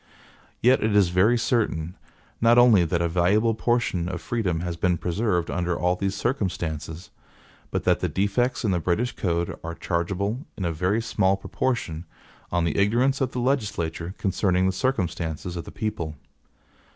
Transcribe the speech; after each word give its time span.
Yet 0.63 0.81
it 0.81 0.95
is 0.95 1.09
very 1.09 1.37
certain, 1.37 1.95
not 2.41 2.57
only 2.57 2.83
that 2.85 3.03
a 3.03 3.07
valuable 3.07 3.53
portion 3.53 4.09
of 4.09 4.19
freedom 4.19 4.61
has 4.61 4.75
been 4.75 4.97
preserved 4.97 5.51
under 5.51 5.77
all 5.77 5.95
these 5.95 6.15
circumstances, 6.15 7.11
but 7.69 7.83
that 7.83 7.99
the 7.99 8.09
defects 8.09 8.65
in 8.65 8.71
the 8.71 8.79
British 8.79 9.11
code 9.15 9.55
are 9.63 9.75
chargeable, 9.75 10.47
in 10.57 10.65
a 10.65 10.71
very 10.73 11.03
small 11.03 11.37
proportion, 11.37 12.05
on 12.51 12.63
the 12.63 12.79
ignorance 12.79 13.21
of 13.21 13.31
the 13.33 13.39
legislature 13.39 14.15
concerning 14.17 14.65
the 14.65 14.71
circumstances 14.71 15.55
of 15.55 15.65
the 15.65 15.71
people. 15.71 16.15